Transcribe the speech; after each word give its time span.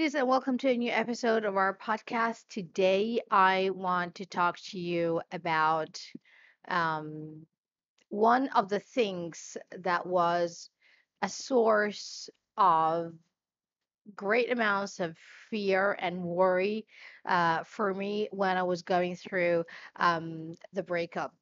ladies, 0.00 0.14
and 0.14 0.26
welcome 0.26 0.56
to 0.56 0.70
a 0.70 0.76
new 0.78 0.90
episode 0.90 1.44
of 1.44 1.58
our 1.58 1.76
podcast. 1.76 2.42
Today, 2.48 3.20
I 3.30 3.68
want 3.74 4.14
to 4.14 4.24
talk 4.24 4.58
to 4.70 4.78
you 4.78 5.20
about 5.30 6.00
um, 6.68 7.44
one 8.08 8.48
of 8.56 8.70
the 8.70 8.80
things 8.80 9.58
that 9.80 10.06
was 10.06 10.70
a 11.20 11.28
source 11.28 12.30
of 12.56 13.12
great 14.16 14.50
amounts 14.50 15.00
of 15.00 15.18
fear 15.50 15.94
and 15.98 16.22
worry 16.22 16.86
uh, 17.26 17.64
for 17.64 17.92
me 17.92 18.26
when 18.32 18.56
I 18.56 18.62
was 18.62 18.80
going 18.80 19.16
through 19.16 19.64
um, 19.96 20.54
the 20.72 20.82
breakup. 20.82 21.34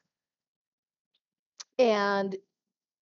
And 1.79 2.35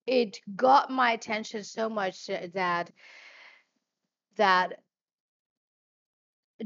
it 0.06 0.38
got 0.54 0.90
my 0.90 1.12
attention 1.12 1.64
so 1.64 1.88
much 1.88 2.26
that 2.26 2.92
that 4.36 4.80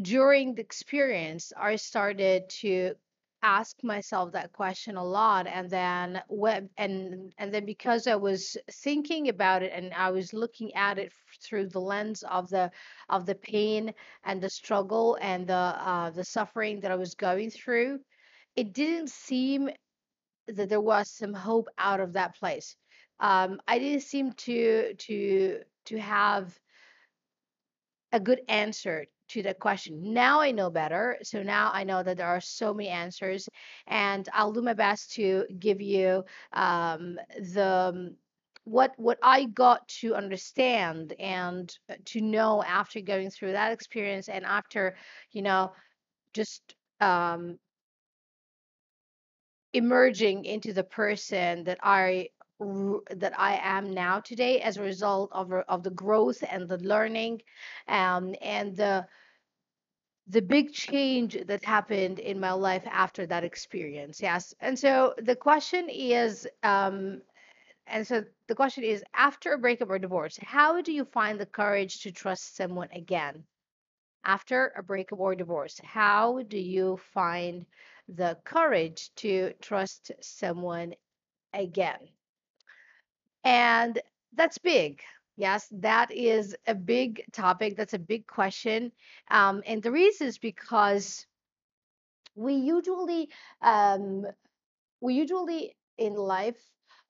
during 0.03 0.55
the 0.55 0.63
experience, 0.63 1.53
I 1.57 1.77
started 1.77 2.49
to 2.61 2.95
ask 3.43 3.83
myself 3.83 4.33
that 4.33 4.53
question 4.53 4.97
a 4.97 5.05
lot 5.05 5.47
and 5.47 5.71
then 5.71 6.23
when 6.29 6.69
and 6.77 7.33
and 7.39 7.55
then 7.55 7.65
because 7.65 8.07
I 8.07 8.17
was 8.17 8.57
thinking 8.71 9.31
about 9.31 9.63
it 9.63 9.73
and 9.75 9.95
I 9.95 10.11
was 10.11 10.35
looking 10.35 10.75
at 10.75 10.99
it 10.99 11.11
through 11.43 11.69
the 11.69 11.81
lens 11.81 12.23
of 12.23 12.51
the 12.51 12.71
of 13.09 13.25
the 13.25 13.35
pain 13.35 13.95
and 14.25 14.43
the 14.43 14.51
struggle 14.51 15.17
and 15.23 15.47
the 15.47 15.55
uh, 15.55 16.11
the 16.11 16.25
suffering 16.25 16.81
that 16.81 16.91
I 16.91 16.97
was 16.97 17.15
going 17.15 17.51
through, 17.51 18.01
it 18.57 18.75
didn't 18.75 19.09
seem 19.09 19.71
that 20.49 20.69
there 20.69 20.81
was 20.81 21.11
some 21.11 21.33
hope 21.33 21.69
out 21.79 22.01
of 22.01 22.13
that 22.15 22.37
place. 22.37 22.77
Um, 23.21 23.61
I 23.67 23.79
didn't 23.79 24.03
seem 24.03 24.33
to 24.33 24.95
to 24.95 25.61
to 25.87 25.99
have 25.99 26.59
a 28.13 28.21
good 28.21 28.41
answer 28.49 29.07
to 29.31 29.43
the 29.43 29.55
question. 29.55 30.13
Now 30.13 30.41
I 30.41 30.51
know 30.51 30.71
better. 30.71 31.19
So 31.23 31.43
now 31.43 31.71
I 31.73 31.85
know 31.85 32.03
that 32.03 32.17
there 32.17 32.27
are 32.27 32.41
so 32.41 32.75
many 32.75 32.89
answers, 32.89 33.49
and 33.87 34.29
I'll 34.33 34.53
do 34.53 34.63
my 34.63 34.75
best 34.75 35.13
to 35.15 35.45
give 35.59 35.81
you 35.81 36.25
um, 36.53 37.19
the 37.37 38.15
what 38.65 38.93
what 38.97 39.19
I 39.23 39.45
got 39.47 39.89
to 40.01 40.15
understand 40.15 41.15
and 41.19 41.77
uh, 41.89 41.95
to 42.07 42.21
know 42.21 42.63
after 42.63 43.01
going 43.01 43.31
through 43.31 43.53
that 43.53 43.73
experience 43.73 44.29
and 44.29 44.45
after 44.45 44.97
you 45.33 45.43
know 45.43 45.73
just 46.35 46.75
um, 47.01 47.59
emerging 49.73 50.45
into 50.45 50.73
the 50.73 50.85
person 50.85 51.65
that 51.65 51.79
I 51.83 52.29
that 52.61 53.33
I 53.39 53.59
am 53.63 53.91
now 53.93 54.21
today 54.21 54.61
as 54.61 54.77
a 54.77 54.83
result 54.83 55.31
of 55.33 55.53
of 55.53 55.83
the 55.83 55.91
growth 55.91 56.43
and 56.49 56.69
the 56.69 56.79
learning 56.79 57.43
um, 57.89 58.35
and 58.41 58.77
the 58.77 59.07
the 60.29 60.41
big 60.43 60.73
change 60.73 61.37
that 61.47 61.65
happened 61.65 62.19
in 62.19 62.39
my 62.41 62.53
life 62.53 62.87
after 62.87 63.27
that 63.27 63.45
experience 63.45 64.21
yes? 64.23 64.55
And 64.61 64.79
so 64.79 65.15
the 65.19 65.37
question 65.37 65.89
is 65.91 66.49
um 66.63 67.23
and 67.87 68.07
so 68.07 68.25
the 68.47 68.55
question 68.55 68.85
is 68.85 69.05
after 69.15 69.53
a 69.53 69.59
breakup 69.59 69.91
or 69.91 69.99
divorce 69.99 70.39
how 70.43 70.81
do 70.83 70.93
you 70.93 71.05
find 71.05 71.41
the 71.41 71.47
courage 71.47 72.01
to 72.03 72.11
trust 72.13 72.57
someone 72.57 72.89
again? 72.93 73.45
After 74.25 74.73
a 74.77 74.83
breakup 74.83 75.19
or 75.21 75.35
divorce 75.35 75.81
how 75.85 76.43
do 76.43 76.59
you 76.59 76.97
find 76.97 77.67
the 78.09 78.39
courage 78.45 79.15
to 79.17 79.53
trust 79.61 80.13
someone 80.21 80.95
again 81.53 82.09
and 83.45 84.01
that's 84.35 84.59
big. 84.59 85.01
Yes, 85.37 85.69
that 85.73 86.11
is 86.13 86.57
a 86.67 86.75
big 86.75 87.25
topic. 87.33 87.77
That's 87.77 87.95
a 87.95 87.99
big 87.99 88.27
question. 88.27 88.93
Um, 89.31 89.63
and 89.67 89.83
the 89.83 89.91
reason 89.91 90.27
is 90.27 90.39
because 90.39 91.27
we 92.35 92.55
usually, 92.55 93.31
um, 93.63 94.27
we 95.01 95.15
usually 95.15 95.77
in 95.99 96.15
life, 96.15 96.61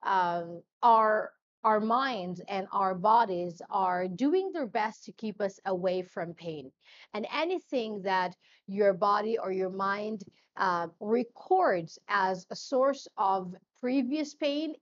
um, 0.03 0.61
our 0.81 1.31
our 1.63 1.79
minds 1.79 2.41
and 2.47 2.67
our 2.71 2.95
bodies 2.95 3.61
are 3.69 4.07
doing 4.07 4.51
their 4.51 4.65
best 4.65 5.05
to 5.05 5.11
keep 5.11 5.39
us 5.41 5.59
away 5.65 6.01
from 6.01 6.33
pain. 6.33 6.71
And 7.13 7.27
anything 7.31 8.01
that 8.01 8.35
your 8.67 8.93
body 8.93 9.37
or 9.37 9.51
your 9.51 9.69
mind 9.69 10.23
uh, 10.57 10.87
records 10.99 11.99
as 12.07 12.47
a 12.49 12.55
source 12.55 13.07
of 13.17 13.53
previous 13.79 14.33
pain 14.33 14.73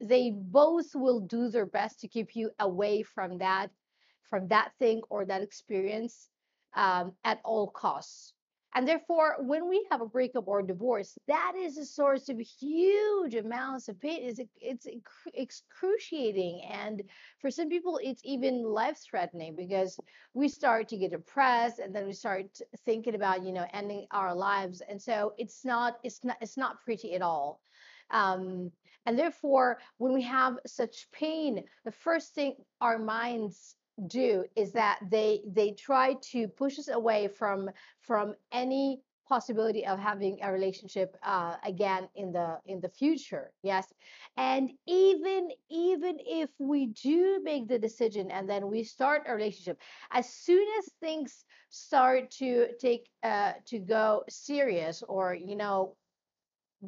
they 0.00 0.32
both 0.34 0.94
will 0.94 1.20
do 1.20 1.48
their 1.48 1.66
best 1.66 2.00
to 2.00 2.08
keep 2.08 2.34
you 2.34 2.50
away 2.58 3.02
from 3.02 3.38
that 3.38 3.70
from 4.28 4.48
that 4.48 4.72
thing 4.78 5.02
or 5.10 5.24
that 5.24 5.42
experience 5.42 6.28
um, 6.74 7.12
at 7.24 7.40
all 7.44 7.68
costs. 7.68 8.32
And 8.76 8.88
therefore 8.88 9.36
when 9.38 9.68
we 9.68 9.86
have 9.92 10.00
a 10.00 10.06
breakup 10.06 10.48
or 10.48 10.60
divorce 10.60 11.16
that 11.28 11.52
is 11.56 11.78
a 11.78 11.84
source 11.84 12.28
of 12.28 12.40
huge 12.40 13.36
amounts 13.36 13.88
of 13.88 14.00
pain. 14.00 14.18
It's, 14.22 14.40
it's 14.60 14.86
excruciating. 15.32 16.62
And 16.68 17.02
for 17.38 17.50
some 17.50 17.68
people 17.68 18.00
it's 18.02 18.22
even 18.24 18.64
life 18.64 18.98
threatening 18.98 19.54
because 19.54 19.96
we 20.32 20.48
start 20.48 20.88
to 20.88 20.96
get 20.96 21.12
depressed 21.12 21.78
and 21.78 21.94
then 21.94 22.06
we 22.06 22.12
start 22.12 22.46
thinking 22.84 23.14
about 23.14 23.44
you 23.44 23.52
know 23.52 23.66
ending 23.72 24.06
our 24.10 24.34
lives. 24.34 24.82
And 24.88 25.00
so 25.00 25.34
it's 25.38 25.64
not 25.64 25.98
it's 26.02 26.24
not 26.24 26.38
it's 26.40 26.56
not 26.56 26.82
pretty 26.84 27.14
at 27.14 27.22
all. 27.22 27.60
Um, 28.10 28.72
and 29.06 29.18
therefore, 29.18 29.78
when 29.98 30.12
we 30.12 30.22
have 30.22 30.58
such 30.66 31.10
pain, 31.12 31.64
the 31.84 31.92
first 31.92 32.34
thing 32.34 32.56
our 32.80 32.98
minds 32.98 33.76
do 34.06 34.44
is 34.56 34.72
that 34.72 34.98
they 35.10 35.40
they 35.46 35.72
try 35.72 36.14
to 36.32 36.48
push 36.48 36.78
us 36.78 36.88
away 36.88 37.28
from 37.28 37.70
from 38.00 38.34
any 38.50 39.00
possibility 39.28 39.86
of 39.86 39.98
having 39.98 40.38
a 40.42 40.52
relationship 40.52 41.16
uh, 41.22 41.56
again 41.64 42.08
in 42.14 42.32
the 42.32 42.58
in 42.66 42.80
the 42.80 42.88
future 42.88 43.52
yes? 43.62 43.92
And 44.36 44.70
even 44.86 45.50
even 45.70 46.18
if 46.20 46.50
we 46.58 46.86
do 46.86 47.40
make 47.42 47.68
the 47.68 47.78
decision 47.78 48.30
and 48.30 48.48
then 48.48 48.68
we 48.68 48.82
start 48.82 49.22
a 49.26 49.34
relationship 49.34 49.80
as 50.10 50.28
soon 50.28 50.66
as 50.78 50.92
things 51.00 51.44
start 51.68 52.30
to 52.32 52.68
take 52.78 53.08
uh, 53.22 53.52
to 53.66 53.78
go 53.78 54.24
serious 54.28 55.02
or 55.08 55.34
you 55.34 55.56
know 55.56 55.96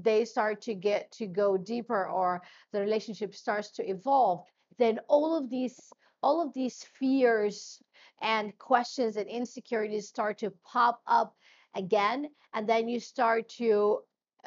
they 0.03 0.25
start 0.25 0.61
to 0.63 0.75
get 0.75 1.11
to 1.13 1.27
go 1.27 1.57
deeper 1.57 2.07
or 2.09 2.43
the 2.73 2.81
relationship 2.81 3.35
starts 3.35 3.71
to 3.71 3.89
evolve 3.89 4.45
then 4.79 4.99
all 5.09 5.37
of 5.37 5.51
these 5.51 5.93
all 6.23 6.43
of 6.43 6.53
these 6.55 6.85
fears 6.99 7.81
and 8.23 8.57
questions 8.59 9.17
and 9.17 9.29
insecurities 9.29 10.09
start 10.09 10.39
to 10.39 10.53
pop 10.65 11.01
up 11.07 11.35
again 11.75 12.29
and 12.55 12.69
then 12.69 12.89
you 12.89 12.99
start 12.99 13.49
to 13.49 13.99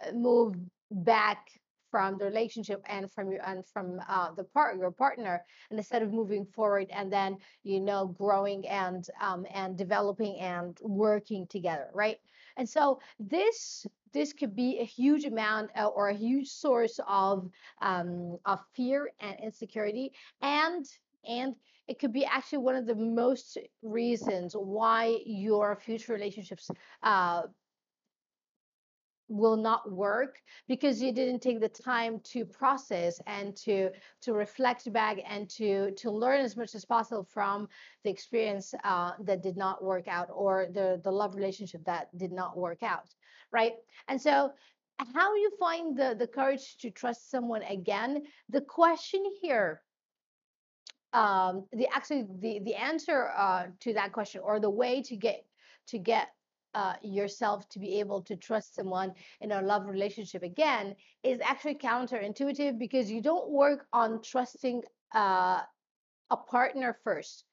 uh, 0.05 0.11
move 0.11 0.55
back 0.91 1.51
from 1.91 2.17
the 2.17 2.25
relationship 2.25 2.81
and 2.87 3.11
from 3.11 3.31
your 3.31 3.41
and 3.45 3.65
from 3.65 3.99
uh, 4.07 4.31
the 4.33 4.43
part 4.43 4.77
your 4.77 4.91
partner 4.91 5.43
and 5.69 5.79
instead 5.79 6.01
of 6.01 6.13
moving 6.13 6.45
forward 6.45 6.87
and 6.91 7.11
then 7.11 7.37
you 7.63 7.79
know 7.79 8.07
growing 8.07 8.67
and 8.67 9.05
um, 9.21 9.45
and 9.53 9.77
developing 9.77 10.37
and 10.39 10.77
working 10.81 11.47
together 11.47 11.89
right? 11.93 12.17
And 12.57 12.67
so 12.67 12.99
this 13.19 13.85
this 14.13 14.33
could 14.33 14.55
be 14.55 14.79
a 14.79 14.85
huge 14.85 15.25
amount 15.25 15.71
uh, 15.75 15.87
or 15.87 16.09
a 16.09 16.13
huge 16.13 16.47
source 16.49 16.99
of 17.07 17.49
um, 17.81 18.37
of 18.45 18.59
fear 18.75 19.09
and 19.19 19.37
insecurity. 19.43 20.11
And 20.41 20.85
and 21.27 21.55
it 21.87 21.99
could 21.99 22.13
be 22.13 22.25
actually 22.25 22.59
one 22.59 22.75
of 22.75 22.85
the 22.85 22.95
most 22.95 23.57
reasons 23.81 24.53
why 24.53 25.19
your 25.25 25.75
future 25.75 26.13
relationships 26.13 26.69
uh, 27.03 27.43
will 29.29 29.55
not 29.55 29.91
work 29.91 30.41
because 30.67 31.01
you 31.01 31.11
didn't 31.11 31.39
take 31.39 31.59
the 31.61 31.69
time 31.69 32.19
to 32.21 32.43
process 32.43 33.21
and 33.27 33.55
to 33.55 33.89
to 34.21 34.33
reflect 34.33 34.91
back 34.91 35.17
and 35.27 35.47
to 35.49 35.91
to 35.91 36.09
learn 36.09 36.41
as 36.41 36.57
much 36.57 36.73
as 36.73 36.83
possible 36.83 37.23
from 37.23 37.67
the 38.03 38.09
experience 38.09 38.73
uh, 38.83 39.11
that 39.19 39.43
did 39.43 39.55
not 39.55 39.83
work 39.83 40.07
out 40.07 40.27
or 40.33 40.67
the 40.73 40.99
the 41.03 41.11
love 41.11 41.35
relationship 41.35 41.83
that 41.85 42.15
did 42.17 42.31
not 42.31 42.57
work 42.57 42.81
out 42.81 43.13
right 43.51 43.73
and 44.07 44.21
so 44.21 44.51
how 45.13 45.33
you 45.35 45.51
find 45.59 45.97
the 45.97 46.15
the 46.17 46.27
courage 46.27 46.77
to 46.77 46.89
trust 46.89 47.29
someone 47.31 47.63
again 47.63 48.23
the 48.49 48.61
question 48.61 49.23
here 49.41 49.81
um 51.13 51.65
the 51.73 51.87
actually 51.95 52.25
the 52.39 52.59
the 52.65 52.75
answer 52.75 53.31
uh 53.35 53.65
to 53.79 53.93
that 53.93 54.11
question 54.11 54.41
or 54.43 54.59
the 54.59 54.69
way 54.69 55.01
to 55.01 55.15
get 55.15 55.45
to 55.87 55.97
get 55.97 56.29
uh, 56.75 56.93
yourself 57.01 57.67
to 57.69 57.79
be 57.79 57.99
able 57.99 58.21
to 58.21 58.35
trust 58.35 58.75
someone 58.75 59.13
in 59.41 59.51
a 59.51 59.61
love 59.61 59.87
relationship 59.87 60.43
again 60.43 60.95
is 61.23 61.39
actually 61.41 61.75
counterintuitive 61.75 62.77
because 62.77 63.09
you 63.09 63.21
don't 63.21 63.49
work 63.49 63.87
on 63.91 64.21
trusting 64.21 64.83
uh, 65.15 65.61
a 66.29 66.37
partner 66.37 66.95
first. 67.03 67.43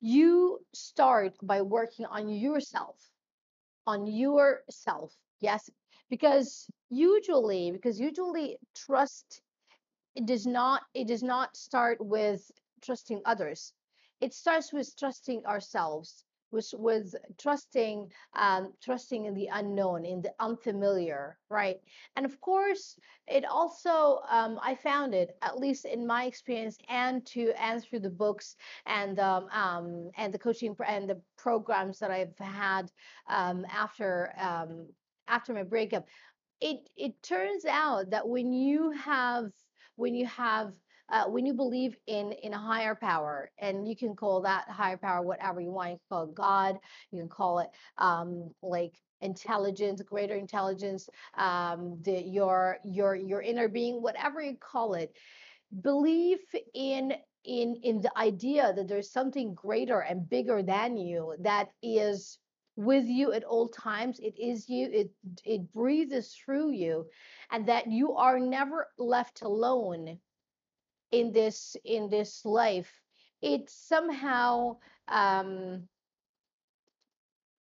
You 0.00 0.60
start 0.72 1.36
by 1.42 1.60
working 1.60 2.06
on 2.06 2.30
yourself, 2.30 3.09
on 3.86 4.06
yourself. 4.06 5.16
Yes, 5.40 5.70
because 6.08 6.70
usually, 6.90 7.70
because 7.72 8.00
usually 8.00 8.58
trust 8.74 9.42
it 10.14 10.26
does 10.26 10.46
not 10.46 10.82
it 10.94 11.06
does 11.08 11.22
not 11.22 11.56
start 11.56 12.00
with 12.00 12.50
trusting 12.82 13.22
others. 13.24 13.72
It 14.20 14.34
starts 14.34 14.72
with 14.72 14.96
trusting 14.96 15.46
ourselves 15.46 16.24
was 16.52 16.74
was 16.78 17.14
trusting 17.38 18.10
um 18.34 18.72
trusting 18.82 19.26
in 19.26 19.34
the 19.34 19.48
unknown 19.52 20.04
in 20.04 20.20
the 20.22 20.32
unfamiliar 20.40 21.38
right? 21.48 21.80
And 22.16 22.24
of 22.26 22.40
course 22.40 22.98
it 23.26 23.44
also 23.44 24.20
um 24.28 24.58
i 24.62 24.74
found 24.74 25.14
it 25.14 25.36
at 25.42 25.58
least 25.58 25.84
in 25.84 26.06
my 26.06 26.24
experience 26.24 26.76
and 26.88 27.24
to 27.26 27.52
and 27.60 27.82
through 27.82 28.00
the 28.00 28.10
books 28.10 28.56
and 28.86 29.18
um, 29.20 29.46
um 29.52 30.10
and 30.16 30.32
the 30.34 30.38
coaching 30.38 30.76
and 30.86 31.08
the 31.08 31.20
programs 31.36 31.98
that 31.98 32.10
i've 32.10 32.36
had 32.38 32.90
um 33.28 33.64
after 33.70 34.32
um 34.38 34.86
after 35.28 35.52
my 35.52 35.62
breakup 35.62 36.06
it 36.60 36.88
it 36.96 37.22
turns 37.22 37.64
out 37.64 38.10
that 38.10 38.28
when 38.28 38.52
you 38.52 38.90
have 38.90 39.50
when 39.96 40.14
you 40.14 40.26
have 40.26 40.72
uh, 41.10 41.24
when 41.26 41.46
you 41.46 41.54
believe 41.54 41.96
in 42.06 42.32
in 42.42 42.54
a 42.54 42.58
higher 42.58 42.94
power 42.94 43.50
and 43.58 43.88
you 43.88 43.96
can 43.96 44.14
call 44.16 44.40
that 44.42 44.68
higher 44.68 44.96
power 44.96 45.22
whatever 45.22 45.60
you 45.60 45.70
want 45.72 45.90
you 45.92 45.98
can 45.98 46.08
call 46.10 46.24
it 46.24 46.34
god 46.34 46.78
you 47.10 47.18
can 47.18 47.28
call 47.28 47.58
it 47.60 47.68
um 47.98 48.50
like 48.62 48.94
intelligence 49.20 50.02
greater 50.02 50.34
intelligence 50.34 51.08
um 51.36 51.98
the 52.02 52.22
your 52.22 52.78
your 52.84 53.14
your 53.14 53.42
inner 53.42 53.68
being 53.68 54.02
whatever 54.02 54.40
you 54.42 54.56
call 54.56 54.94
it. 54.94 55.16
Believe 55.82 56.38
in 56.74 57.14
in 57.44 57.76
in 57.82 58.00
the 58.00 58.16
idea 58.18 58.72
that 58.74 58.88
there's 58.88 59.10
something 59.10 59.54
greater 59.54 60.00
and 60.00 60.28
bigger 60.28 60.62
than 60.62 60.96
you 60.96 61.34
that 61.40 61.68
is 61.82 62.38
with 62.76 63.04
you 63.06 63.32
at 63.32 63.44
all 63.44 63.68
times. 63.68 64.18
It 64.20 64.38
is 64.38 64.68
you. 64.68 64.88
It 64.92 65.10
it 65.44 65.72
breathes 65.72 66.34
through 66.34 66.70
you 66.72 67.06
and 67.50 67.66
that 67.66 67.86
you 67.90 68.14
are 68.14 68.38
never 68.38 68.88
left 68.98 69.42
alone 69.42 70.18
in 71.12 71.32
this 71.32 71.76
in 71.84 72.08
this 72.08 72.44
life 72.44 72.92
it 73.42 73.68
somehow 73.68 74.76
um 75.08 75.82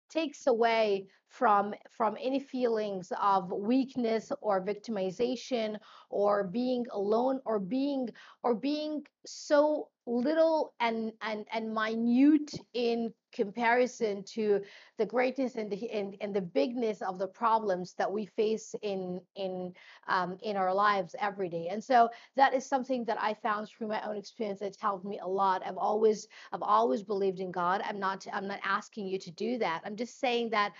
takes 0.09 0.47
away 0.47 1.07
from 1.27 1.73
from 1.91 2.17
any 2.19 2.39
feelings 2.39 3.11
of 3.21 3.51
weakness 3.51 4.31
or 4.41 4.65
victimization 4.65 5.77
or 6.09 6.43
being 6.43 6.85
alone 6.91 7.39
or 7.45 7.59
being 7.59 8.09
or 8.43 8.55
being 8.55 9.03
so 9.25 9.87
little 10.09 10.73
and 10.79 11.11
and 11.21 11.45
and 11.53 11.73
minute 11.73 12.51
in 12.73 13.13
comparison 13.31 14.23
to 14.23 14.59
the 14.97 15.05
greatness 15.05 15.55
and 15.55 15.69
the 15.71 15.89
and, 15.91 16.15
and 16.19 16.35
the 16.35 16.41
bigness 16.41 17.01
of 17.03 17.19
the 17.19 17.27
problems 17.27 17.93
that 17.97 18.11
we 18.11 18.25
face 18.25 18.73
in 18.81 19.21
in 19.35 19.71
um, 20.07 20.37
in 20.41 20.57
our 20.57 20.73
lives 20.73 21.15
every 21.19 21.47
day 21.47 21.67
and 21.69 21.83
so 21.83 22.09
that 22.35 22.53
is 22.55 22.65
something 22.65 23.05
that 23.05 23.21
i 23.21 23.33
found 23.35 23.67
through 23.67 23.87
my 23.87 24.01
own 24.07 24.17
experience 24.17 24.59
that's 24.59 24.81
helped 24.81 25.05
me 25.05 25.19
a 25.19 25.27
lot 25.27 25.61
i've 25.65 25.77
always 25.77 26.27
I've 26.51 26.61
always 26.61 27.03
believed 27.03 27.39
in 27.39 27.51
God. 27.51 27.81
I'm 27.83 27.99
not 27.99 28.25
I'm 28.33 28.47
not 28.47 28.59
asking 28.63 29.07
you 29.07 29.19
to 29.19 29.31
do 29.31 29.57
that. 29.59 29.81
I'm 29.85 29.95
just 29.95 30.19
saying 30.19 30.49
that 30.51 30.73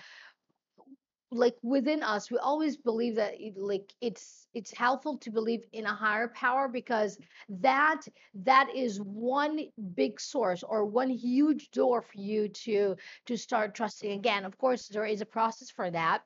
like 1.32 1.56
within 1.62 2.02
us 2.04 2.32
we 2.32 2.38
always 2.40 2.78
believe 2.78 3.16
that 3.16 3.36
like 3.56 3.94
it's 4.02 4.48
it's 4.54 4.72
helpful 4.76 5.18
to 5.18 5.30
believe 5.32 5.62
in 5.74 5.86
a 5.86 5.94
higher 5.94 6.28
power 6.30 6.68
because 6.68 7.18
that 7.50 8.02
that 8.34 8.68
is 8.76 9.00
one 9.02 9.60
big 9.96 10.20
source 10.20 10.64
or 10.64 10.86
one 10.86 11.10
huge 11.10 11.70
door 11.72 12.02
for 12.02 12.18
you 12.18 12.48
to 12.50 12.96
to 13.26 13.38
start 13.38 13.76
trusting 13.76 14.12
again. 14.12 14.44
Of 14.46 14.58
course 14.58 14.88
there 14.88 15.06
is 15.06 15.22
a 15.22 15.26
process 15.26 15.70
for 15.70 15.92
that 15.92 16.24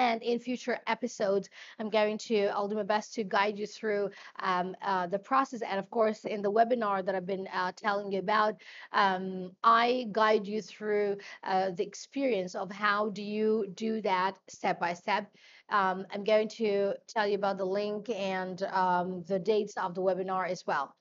and 0.00 0.22
in 0.22 0.38
future 0.38 0.78
episodes 0.86 1.50
i'm 1.78 1.90
going 1.90 2.16
to 2.16 2.46
i'll 2.54 2.68
do 2.68 2.74
my 2.74 2.82
best 2.82 3.14
to 3.14 3.22
guide 3.22 3.58
you 3.58 3.66
through 3.66 4.08
um, 4.40 4.74
uh, 4.82 5.06
the 5.06 5.18
process. 5.18 5.60
And 5.62 5.78
of 5.78 5.90
course 5.90 6.24
in 6.24 6.40
the 6.42 6.50
webinar 6.50 7.04
that 7.04 7.14
i've 7.14 7.26
been 7.26 7.46
uh, 7.52 7.72
telling 7.76 8.10
you 8.12 8.18
about 8.18 8.54
um, 8.92 9.52
i 9.62 10.06
guide 10.12 10.46
you 10.46 10.62
through 10.62 11.18
uh, 11.44 11.70
the 11.76 11.86
experience 11.86 12.54
of 12.54 12.72
how 12.72 13.10
do 13.10 13.22
you 13.22 13.66
do 13.74 14.00
that 14.02 14.36
step 14.48 14.80
by 14.80 14.94
step. 14.94 15.30
Um, 15.68 16.06
i'm 16.12 16.24
going 16.24 16.48
to 16.60 16.94
tell 17.06 17.26
you 17.26 17.36
about 17.36 17.58
the 17.58 17.70
link 17.80 18.08
and 18.10 18.62
um, 18.62 19.22
the 19.28 19.38
dates 19.38 19.76
of 19.76 19.94
the 19.94 20.02
webinar 20.02 20.48
as 20.48 20.64
well. 20.66 20.94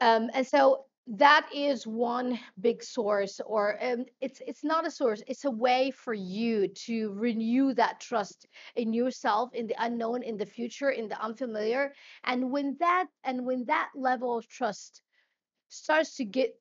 Um, 0.00 0.30
and 0.32 0.46
so 0.46 0.86
that 1.10 1.48
is 1.54 1.86
one 1.86 2.38
big 2.60 2.82
source, 2.82 3.40
or 3.46 3.78
um, 3.82 4.06
it's 4.20 4.40
it's 4.46 4.64
not 4.64 4.86
a 4.86 4.90
source. 4.90 5.22
It's 5.26 5.44
a 5.44 5.50
way 5.50 5.90
for 5.90 6.14
you 6.14 6.68
to 6.86 7.12
renew 7.12 7.74
that 7.74 8.00
trust 8.00 8.46
in 8.76 8.92
yourself, 8.92 9.54
in 9.54 9.66
the 9.66 9.76
unknown, 9.78 10.22
in 10.22 10.36
the 10.38 10.46
future, 10.46 10.90
in 10.90 11.08
the 11.08 11.20
unfamiliar. 11.20 11.92
And 12.24 12.50
when 12.52 12.76
that 12.80 13.06
and 13.24 13.44
when 13.46 13.64
that 13.66 13.90
level 13.94 14.38
of 14.38 14.48
trust 14.48 15.02
starts 15.68 16.16
to 16.16 16.24
get 16.24 16.54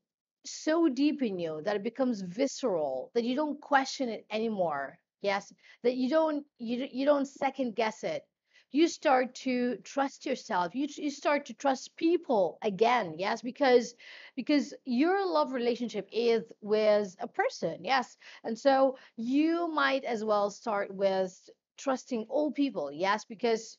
so 0.46 0.90
deep 0.90 1.22
in 1.22 1.40
you 1.40 1.62
that 1.64 1.76
it 1.76 1.84
becomes 1.84 2.22
visceral, 2.22 3.12
that 3.14 3.24
you 3.24 3.36
don't 3.36 3.62
question 3.62 4.10
it 4.10 4.26
anymore. 4.32 5.00
Yes, 5.22 5.54
that 5.84 5.96
you 5.96 6.10
don't 6.10 6.46
you 6.58 6.88
you 6.92 7.06
don't 7.06 7.28
second 7.28 7.76
guess 7.76 8.04
it 8.04 8.24
you 8.72 8.88
start 8.88 9.34
to 9.36 9.78
trust 9.84 10.26
yourself. 10.26 10.76
You, 10.76 10.88
you 10.98 11.10
start 11.10 11.46
to 11.46 11.54
trust 11.54 11.96
people 11.96 12.58
again 12.62 13.16
yes 13.18 13.42
because 13.42 13.96
because 14.36 14.74
your 14.86 15.26
love 15.28 15.54
relationship 15.54 16.08
is 16.12 16.44
with 16.62 17.16
a 17.20 17.28
person 17.28 17.84
yes. 17.84 18.18
And 18.44 18.58
so 18.58 18.98
you 19.16 19.68
might 19.68 20.04
as 20.04 20.24
well 20.24 20.50
start 20.50 20.94
with 20.94 21.50
trusting 21.78 22.26
all 22.30 22.52
people 22.52 22.92
yes 22.92 23.26
because 23.26 23.78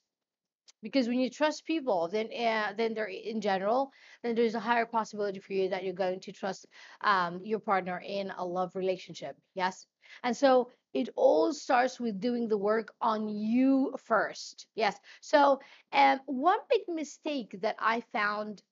because 0.83 1.09
when 1.09 1.21
you 1.21 1.31
trust 1.31 1.67
people 1.67 2.09
then 2.09 2.29
uh, 2.33 2.73
then 2.77 2.95
there 2.95 3.07
in 3.07 3.41
general 3.41 3.91
then 4.23 4.35
there's 4.35 4.55
a 4.55 4.61
higher 4.61 4.87
possibility 4.87 5.39
for 5.39 5.53
you 5.53 5.69
that 5.69 5.85
you're 5.85 5.93
going 6.05 6.21
to 6.21 6.33
trust 6.33 6.67
um, 7.03 7.41
your 7.45 7.59
partner 7.59 8.03
in 8.07 8.31
a 8.37 8.45
love 8.45 8.75
relationship 8.75 9.37
yes. 9.55 9.87
And 10.23 10.37
so 10.37 10.71
it 10.93 11.09
all 11.17 11.53
starts 11.53 12.01
with 12.01 12.21
doing 12.21 12.49
the 12.49 12.59
work 12.59 12.93
on 13.01 13.29
you 13.29 13.95
first. 13.99 14.67
Yes. 14.75 14.99
So 15.21 15.61
um, 15.93 16.21
one 16.27 16.59
big 16.69 16.83
mistake 16.89 17.57
that 17.63 17.77
i 17.79 18.01
found 18.13 18.63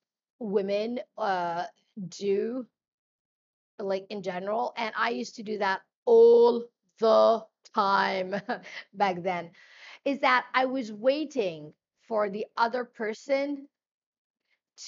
women 0.40 1.00
uh, 1.16 1.64
do 2.08 2.66
like 3.80 4.06
in 4.10 4.22
general 4.22 4.72
and 4.76 4.92
i 4.96 5.10
used 5.10 5.36
to 5.36 5.42
do 5.42 5.58
that 5.58 5.80
all 6.04 6.64
the 6.98 7.44
time 7.74 8.34
back 8.94 9.22
then 9.22 9.50
is 10.04 10.20
that 10.20 10.46
I 10.54 10.64
was 10.66 10.92
waiting 10.92 11.72
for 12.06 12.30
the 12.30 12.46
other 12.56 12.84
person 12.84 13.68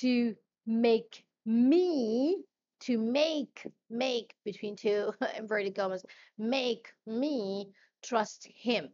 to 0.00 0.34
make 0.66 1.24
me 1.44 2.38
to 2.80 2.98
make 2.98 3.66
make 3.88 4.34
between 4.44 4.76
two 4.76 5.12
inverted 5.36 5.74
commas 5.74 6.04
make 6.38 6.92
me 7.06 7.72
trust 8.02 8.46
him. 8.46 8.90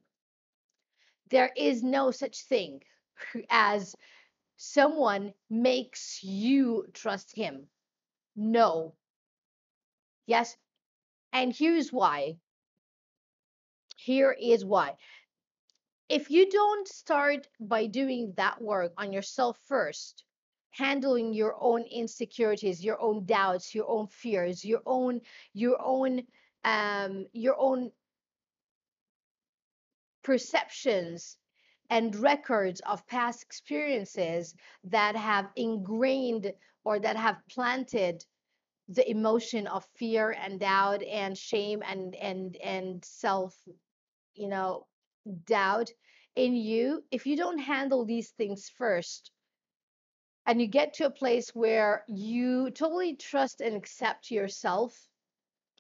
There 1.31 1.53
is 1.57 1.83
no 1.83 2.11
such 2.11 2.43
thing 2.43 2.83
as 3.51 3.95
someone 4.57 5.33
makes 5.51 6.23
you 6.23 6.87
trust 6.93 7.35
him. 7.35 7.69
No. 8.37 8.95
Yes 10.27 10.57
and 11.37 11.55
here's 11.55 11.93
why. 11.93 12.39
Here 13.97 14.33
is 14.33 14.65
why. 14.65 14.97
If 16.09 16.31
you 16.31 16.49
don't 16.49 16.89
start 16.89 17.47
by 17.61 17.87
doing 17.87 18.33
that 18.39 18.63
work 18.63 18.95
on 18.97 19.13
yourself 19.13 19.59
first, 19.67 20.25
handling 20.77 21.33
your 21.33 21.57
own 21.61 21.83
insecurities, 21.83 22.85
your 22.85 23.01
own 23.01 23.25
doubts, 23.27 23.75
your 23.75 23.89
own 23.89 24.07
fears, 24.09 24.65
your 24.65 24.83
own 24.87 25.21
your 25.55 25.77
own 25.81 26.23
um 26.65 27.27
your 27.33 27.57
own 27.59 27.91
perceptions 30.23 31.37
and 31.91 32.17
records 32.17 32.81
of 32.81 33.07
past 33.07 33.43
experiences 33.43 34.55
that 34.85 35.17
have 35.17 35.47
ingrained 35.57 36.53
or 36.85 36.99
that 36.99 37.17
have 37.17 37.41
planted 37.51 38.25
the 38.89 39.09
emotion 39.11 39.67
of 39.67 39.85
fear 39.97 40.31
and 40.33 40.61
doubt 40.61 41.03
and 41.03 41.37
shame 41.39 41.83
and 41.87 42.15
and 42.17 42.57
and 42.57 43.05
self 43.05 43.57
you 44.35 44.49
know 44.49 44.87
doubt 45.47 45.91
in 46.37 46.55
you, 46.55 47.03
if 47.11 47.27
you 47.27 47.37
don't 47.37 47.59
handle 47.59 48.05
these 48.05 48.31
things 48.31 48.69
first, 48.69 49.31
and 50.47 50.61
you 50.61 50.69
get 50.69 50.95
to 50.95 51.07
a 51.07 51.11
place 51.11 51.51
where 51.55 52.05
you 52.09 52.71
totally 52.71 53.17
trust 53.17 53.61
and 53.61 53.77
accept 53.77 54.31
yourself, 54.31 55.09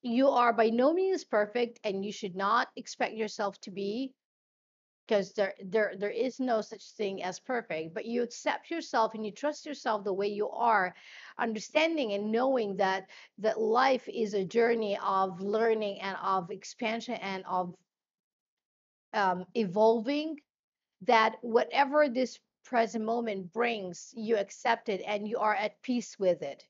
you 0.02 0.28
are 0.28 0.52
by 0.52 0.70
no 0.70 0.92
means 0.92 1.25
perfect, 1.25 1.80
and 1.85 2.04
you 2.04 2.12
should 2.12 2.35
not 2.37 2.68
expect 2.76 3.14
yourself 3.14 3.61
to 3.62 3.70
be 3.70 4.12
because 5.06 5.32
there 5.35 5.54
there 5.64 5.94
there 5.99 6.11
is 6.11 6.40
no 6.40 6.61
such 6.61 6.90
thing 6.92 7.23
as 7.23 7.38
perfect. 7.38 7.94
But 7.94 8.06
you 8.06 8.23
accept 8.23 8.70
yourself 8.70 9.14
and 9.14 9.25
you 9.25 9.30
trust 9.32 9.66
yourself 9.66 10.04
the 10.04 10.12
way 10.12 10.28
you 10.28 10.49
are 10.50 10.94
understanding 11.38 12.12
and 12.12 12.32
knowing 12.32 12.76
that 12.76 13.08
that 13.38 13.61
life 13.61 14.08
is 14.08 14.35
a 14.35 14.44
journey 14.44 14.99
of 14.99 15.40
learning 15.40 16.00
and 16.00 16.16
of 16.23 16.50
expansion 16.50 17.14
and 17.14 17.44
of 17.49 17.75
um, 19.14 19.46
evolving 19.54 20.37
that 21.02 21.37
whatever 21.42 22.08
this 22.08 22.38
present 22.66 23.04
moment 23.04 23.52
brings, 23.52 24.12
you 24.14 24.37
accept 24.37 24.88
it 24.88 25.00
and 25.06 25.26
you 25.28 25.38
are 25.38 25.54
at 25.54 25.80
peace 25.82 26.18
with 26.18 26.42
it. 26.42 26.64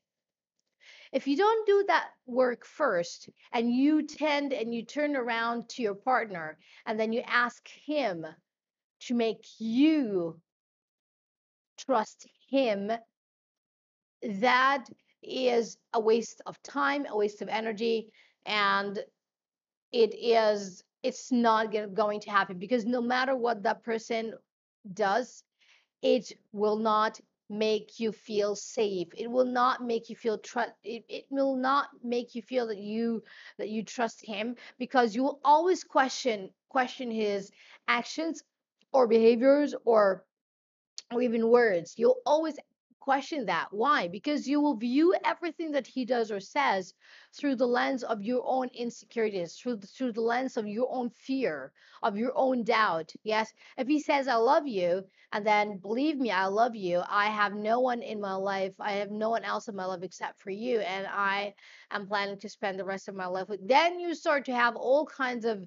if 1.13 1.27
you 1.27 1.37
don't 1.37 1.67
do 1.67 1.85
that 1.87 2.09
work 2.27 2.65
first 2.67 3.31
and 3.53 3.73
you 3.73 4.03
tend 4.03 4.53
and 4.53 4.75
you 4.75 4.85
turn 4.85 5.17
around 5.17 5.69
to 5.69 5.83
your 5.83 5.95
partner 5.95 6.59
and 6.85 6.99
then 7.01 7.13
you 7.13 7.23
ask 7.27 7.67
him 7.69 8.27
to 9.01 9.15
make 9.15 9.45
you 9.59 10.41
trust 11.79 12.27
him, 12.49 12.93
that 14.23 14.85
is 15.23 15.79
a 15.93 16.01
waste 16.01 16.41
of 16.47 16.61
time, 16.63 17.07
a 17.09 17.17
waste 17.17 17.43
of 17.43 17.49
energy, 17.49 18.11
and 18.45 18.99
it 19.93 20.15
is 20.15 20.83
it's 21.03 21.31
not 21.31 21.73
going 21.95 22.21
to 22.21 22.31
happen 22.31 22.59
because 22.59 22.85
no 22.85 23.01
matter 23.01 23.37
what 23.37 23.63
that 23.63 23.85
person 23.85 24.35
does, 24.93 25.45
it 26.07 26.33
will 26.53 26.77
not 26.77 27.21
make 27.51 27.99
you 27.99 28.13
feel 28.13 28.55
safe. 28.55 29.09
It 29.17 29.29
will 29.31 29.45
not 29.45 29.83
make 29.85 30.09
you 30.09 30.17
feel 30.17 30.39
trust 30.39 30.73
it, 30.85 31.05
it 31.09 31.27
will 31.31 31.57
not 31.57 31.89
make 32.05 32.35
you 32.37 32.43
feel 32.43 32.69
that 32.69 32.79
you 32.79 33.23
that 33.59 33.71
you 33.71 33.83
trust 33.85 34.25
him 34.25 34.55
because 34.79 35.17
you 35.17 35.25
will 35.25 35.41
always 35.45 35.83
question 35.85 36.51
question 36.69 37.11
his 37.11 37.51
actions 37.89 38.43
or 38.93 39.09
behaviors 39.09 39.75
or 39.85 40.25
or 41.13 41.23
even 41.23 41.49
words. 41.49 41.95
You'll 41.97 42.21
always 42.25 42.57
question 43.07 43.47
that 43.47 43.69
why 43.71 44.09
because 44.09 44.49
you 44.49 44.61
will 44.61 44.77
view 44.77 45.15
everything 45.25 45.71
that 45.73 45.87
he 45.87 46.05
does 46.05 46.31
or 46.33 46.41
says 46.41 46.95
through 47.37 47.57
the 47.57 47.73
lens 47.79 48.03
of 48.03 48.23
your 48.23 48.43
own 48.47 48.69
insecurities 48.75 49.55
through 49.55 49.77
the, 49.77 49.87
through 49.87 50.13
the 50.13 50.29
lens 50.33 50.57
of 50.57 50.67
your 50.67 50.89
own 50.91 51.09
fear 51.11 51.73
of 52.03 52.17
your 52.19 52.33
own 52.35 52.65
doubt 52.65 53.13
yes 53.25 53.53
if 53.79 53.87
he 53.89 54.01
says 54.01 54.29
i 54.29 54.35
love 54.35 54.67
you 54.67 55.03
and 55.33 55.47
then 55.47 55.79
believe 55.79 56.19
me 56.19 56.31
i 56.33 56.47
love 56.47 56.75
you 56.75 57.03
i 57.09 57.27
have 57.27 57.55
no 57.55 57.81
one 57.81 58.03
in 58.03 58.21
my 58.21 58.35
life 58.35 58.75
i 58.81 58.93
have 58.93 59.11
no 59.11 59.31
one 59.31 59.45
else 59.45 59.69
in 59.69 59.77
my 59.77 59.87
life 59.87 60.03
except 60.03 60.41
for 60.41 60.51
you 60.51 60.81
and 60.81 61.07
i 61.07 61.55
am 61.93 62.07
planning 62.07 62.39
to 62.39 62.49
spend 62.49 62.79
the 62.79 62.85
rest 62.85 63.09
of 63.09 63.15
my 63.15 63.27
life 63.27 63.49
with 63.49 63.61
then 63.67 64.01
you 64.01 64.15
start 64.15 64.45
to 64.45 64.55
have 64.55 64.77
all 64.77 65.07
kinds 65.07 65.45
of 65.45 65.65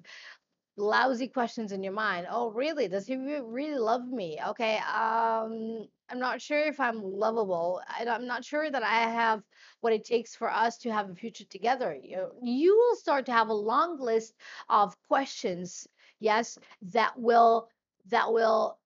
lousy 0.76 1.28
questions 1.28 1.72
in 1.72 1.82
your 1.82 1.92
mind. 1.92 2.26
Oh, 2.30 2.50
really? 2.50 2.88
Does 2.88 3.06
he 3.06 3.16
really 3.16 3.78
love 3.78 4.06
me? 4.06 4.38
Okay. 4.48 4.78
Um, 4.78 5.88
I'm 6.10 6.18
not 6.18 6.42
sure 6.42 6.64
if 6.64 6.80
I'm 6.80 7.00
lovable. 7.02 7.80
I, 7.88 8.02
am 8.02 8.26
not 8.26 8.44
sure 8.44 8.68
that 8.68 8.82
I 8.82 9.10
have 9.10 9.42
what 9.80 9.92
it 9.92 10.04
takes 10.04 10.34
for 10.34 10.50
us 10.50 10.76
to 10.78 10.92
have 10.92 11.08
a 11.08 11.14
future 11.14 11.44
together. 11.44 11.96
You, 12.02 12.28
you 12.42 12.76
will 12.76 12.96
start 12.96 13.26
to 13.26 13.32
have 13.32 13.48
a 13.48 13.54
long 13.54 14.00
list 14.00 14.34
of 14.68 14.96
questions. 15.06 15.86
Yes, 16.18 16.58
that 16.82 17.18
will 17.18 17.68
that 18.08 18.32
will 18.32 18.78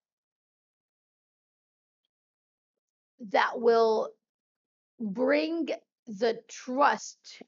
that 3.31 3.59
will 3.59 4.11
bring 5.01 5.69
the 6.07 6.41
trust 6.49 7.43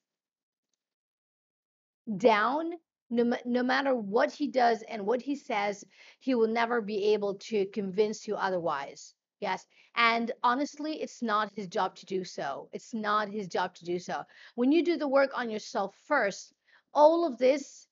down 2.16 2.72
no, 3.10 3.36
no 3.44 3.62
matter 3.62 3.94
what 3.94 4.32
he 4.32 4.48
does 4.48 4.82
and 4.88 5.06
what 5.06 5.22
he 5.22 5.36
says, 5.36 5.84
he 6.18 6.34
will 6.34 6.48
never 6.48 6.80
be 6.80 7.12
able 7.14 7.34
to 7.34 7.66
convince 7.66 8.26
you 8.26 8.34
otherwise. 8.34 9.14
Yes. 9.40 9.66
And 9.94 10.32
honestly, 10.42 11.00
it's 11.00 11.22
not 11.22 11.52
his 11.54 11.66
job 11.68 11.94
to 11.96 12.06
do 12.06 12.24
so. 12.24 12.68
It's 12.72 12.92
not 12.94 13.28
his 13.28 13.48
job 13.48 13.74
to 13.76 13.84
do 13.84 13.98
so. 13.98 14.24
When 14.54 14.72
you 14.72 14.82
do 14.84 14.96
the 14.96 15.08
work 15.08 15.30
on 15.34 15.50
yourself 15.50 15.94
first, 16.06 16.52
all 16.94 17.26
of 17.26 17.38
this 17.38 17.86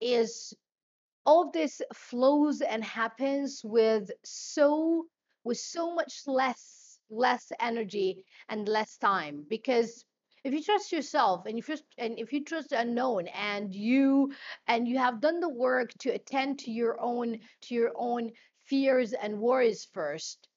is 0.00 0.54
all 1.24 1.46
of 1.46 1.52
this 1.52 1.80
flows 1.94 2.60
and 2.62 2.82
happens 2.84 3.62
with 3.64 4.10
so 4.24 5.06
with 5.44 5.58
so 5.58 5.94
much 5.94 6.22
less 6.26 6.98
less 7.10 7.52
energy 7.60 8.24
and 8.48 8.68
less 8.68 8.96
time 8.98 9.44
because 9.48 10.04
if 10.44 10.52
you 10.54 10.62
trust 10.62 10.92
yourself 10.92 11.46
and 11.46 11.58
if 11.58 11.68
you 11.68 11.76
and 11.98 12.18
if 12.18 12.32
you 12.32 12.44
trust 12.44 12.70
the 12.70 12.80
unknown 12.80 13.28
and 13.28 13.74
you 13.74 14.32
and 14.66 14.88
you 14.88 14.98
have 14.98 15.20
done 15.20 15.40
the 15.40 15.48
work 15.48 15.92
to 15.98 16.10
attend 16.10 16.58
to 16.58 16.70
your 16.72 17.00
own 17.00 17.38
to 17.62 17.74
your 17.74 17.92
own 17.96 18.32
fears 18.64 19.12
and 19.12 19.40
worries 19.40 19.84
first 19.84 20.47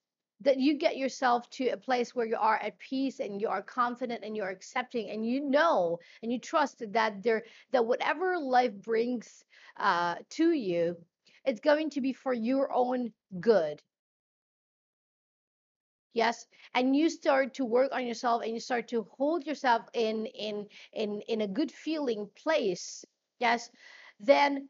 that 0.42 0.60
you 0.60 0.78
get 0.78 0.98
yourself 0.98 1.50
to 1.52 1.70
a 1.70 1.78
place 1.78 2.16
where 2.16 2.26
you 2.26 2.38
are 2.40 2.58
at 2.58 2.80
peace 2.80 3.20
and 3.20 3.40
you 3.40 3.48
are 3.48 3.62
confident 3.62 4.24
and 4.24 4.36
you're 4.36 4.50
accepting 4.50 5.10
and 5.10 5.26
you 5.26 5.42
know 5.42 6.00
and 6.24 6.32
you 6.32 6.40
trust 6.40 6.84
that 6.92 7.24
there 7.24 7.44
that 7.72 7.86
whatever 7.86 8.38
life 8.38 8.74
brings 8.74 9.44
uh, 9.78 10.16
to 10.30 10.52
you 10.52 10.98
it's 11.46 11.60
going 11.60 11.90
to 11.92 12.02
be 12.02 12.14
for 12.14 12.34
your 12.34 12.72
own 12.74 13.12
good. 13.40 13.82
Yes? 16.14 16.46
And 16.74 16.96
you 16.96 17.10
start 17.10 17.54
to 17.56 17.66
work 17.66 17.92
on 17.94 18.06
yourself 18.06 18.44
and 18.44 18.54
you 18.54 18.60
start 18.60 18.90
to 18.90 19.08
hold 19.18 19.46
yourself 19.46 19.84
in 19.94 20.26
in 20.26 20.68
in 20.94 21.22
in 21.22 21.42
a 21.42 21.48
good 21.48 21.72
feeling 21.72 22.30
place. 22.36 23.06
Yes? 23.40 23.70
Then 24.20 24.70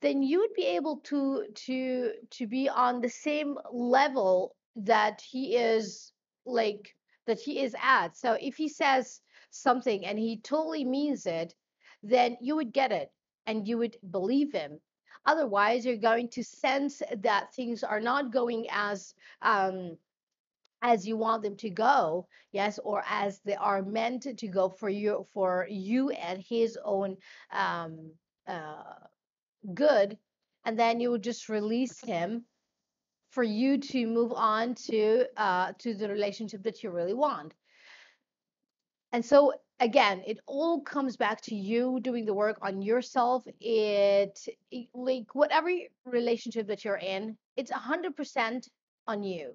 then 0.00 0.22
you 0.22 0.38
would 0.38 0.54
be 0.54 0.64
able 0.64 0.98
to 1.10 1.46
to 1.66 2.12
to 2.30 2.46
be 2.46 2.68
on 2.68 3.00
the 3.00 3.08
same 3.08 3.58
level 3.72 4.54
that 4.76 5.20
he 5.20 5.56
is 5.56 6.12
like 6.46 6.94
that 7.26 7.38
he 7.40 7.60
is 7.60 7.74
at. 7.82 8.16
So 8.16 8.36
if 8.40 8.56
he 8.56 8.68
says 8.68 9.20
something 9.50 10.04
and 10.06 10.18
he 10.18 10.38
totally 10.38 10.84
means 10.84 11.26
it 11.26 11.54
then 12.02 12.36
you 12.40 12.56
would 12.56 12.72
get 12.72 12.92
it 12.92 13.12
and 13.46 13.68
you 13.68 13.76
would 13.78 13.96
believe 14.10 14.52
him. 14.52 14.80
Otherwise 15.26 15.84
you're 15.84 15.96
going 15.96 16.28
to 16.30 16.42
sense 16.42 17.02
that 17.18 17.52
things 17.54 17.84
are 17.84 18.00
not 18.00 18.32
going 18.32 18.66
as 18.70 19.14
um 19.42 19.96
as 20.82 21.06
you 21.06 21.16
want 21.16 21.42
them 21.42 21.56
to 21.56 21.68
go 21.70 22.26
yes 22.52 22.78
or 22.84 23.02
as 23.06 23.40
they 23.44 23.54
are 23.56 23.82
meant 23.82 24.22
to 24.38 24.48
go 24.48 24.68
for 24.68 24.88
you 24.88 25.26
for 25.32 25.66
you 25.68 26.10
and 26.10 26.42
his 26.42 26.78
own 26.84 27.16
um 27.52 28.10
uh 28.48 28.94
good 29.74 30.16
and 30.64 30.78
then 30.78 31.00
you 31.00 31.10
would 31.10 31.22
just 31.22 31.48
release 31.48 32.00
him 32.00 32.44
for 33.30 33.42
you 33.42 33.78
to 33.78 34.06
move 34.06 34.32
on 34.32 34.74
to 34.74 35.24
uh 35.36 35.72
to 35.78 35.94
the 35.94 36.08
relationship 36.08 36.62
that 36.64 36.82
you 36.82 36.90
really 36.90 37.14
want. 37.14 37.54
And 39.12 39.24
so 39.24 39.54
again 39.78 40.22
it 40.26 40.38
all 40.46 40.80
comes 40.80 41.16
back 41.16 41.40
to 41.42 41.54
you 41.54 42.00
doing 42.00 42.24
the 42.26 42.34
work 42.34 42.58
on 42.62 42.82
yourself. 42.82 43.46
It, 43.60 44.38
it 44.70 44.88
like 44.94 45.34
whatever 45.34 45.70
relationship 46.04 46.66
that 46.66 46.84
you're 46.84 46.96
in 46.96 47.36
it's 47.56 47.70
100% 47.70 48.68
on 49.06 49.22
you. 49.22 49.54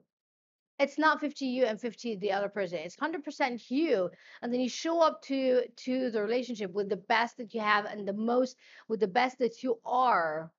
It's 0.77 0.99
not 0.99 1.21
50 1.21 1.45
you 1.45 1.65
and 1.65 1.79
50 1.79 2.17
the 2.17 2.33
other 2.33 2.49
person. 2.49 2.79
It's 2.79 2.97
100% 2.97 3.71
you. 3.71 4.09
And 4.41 4.53
then 4.53 4.59
you 4.59 4.69
show 4.69 5.01
up 5.01 5.21
to 5.23 5.63
to 5.67 6.11
the 6.11 6.21
relationship 6.21 6.71
with 6.73 6.89
the 6.89 6.97
best 6.97 7.37
that 7.37 7.53
you 7.53 7.61
have 7.61 7.85
and 7.85 8.07
the 8.07 8.13
most 8.13 8.57
with 8.89 8.99
the 8.99 9.07
best 9.07 9.39
that 9.39 9.63
you 9.63 9.79
are. 9.85 10.51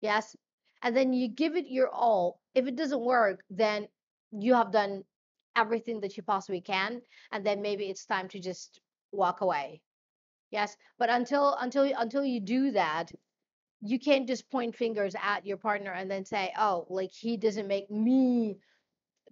Yes 0.00 0.36
and 0.82 0.96
then 0.96 1.12
you 1.12 1.28
give 1.28 1.56
it 1.56 1.66
your 1.68 1.88
all 1.88 2.40
if 2.54 2.66
it 2.66 2.76
doesn't 2.76 3.00
work 3.00 3.40
then 3.50 3.88
you 4.32 4.54
have 4.54 4.72
done 4.72 5.04
everything 5.56 6.00
that 6.00 6.16
you 6.16 6.22
possibly 6.22 6.60
can 6.60 7.00
and 7.30 7.44
then 7.44 7.62
maybe 7.62 7.84
it's 7.84 8.06
time 8.06 8.28
to 8.28 8.40
just 8.40 8.80
walk 9.12 9.42
away. 9.42 9.82
Yes? 10.50 10.76
But 10.98 11.10
until 11.10 11.54
until 11.60 11.92
until 11.96 12.24
you 12.24 12.40
do 12.40 12.72
that 12.72 13.12
you 13.80 13.98
can't 13.98 14.28
just 14.28 14.50
point 14.50 14.76
fingers 14.76 15.14
at 15.20 15.44
your 15.44 15.56
partner 15.56 15.92
and 15.92 16.10
then 16.10 16.24
say 16.24 16.52
oh 16.58 16.86
like 16.88 17.10
he 17.12 17.36
doesn't 17.36 17.68
make 17.68 17.90
me 17.90 18.58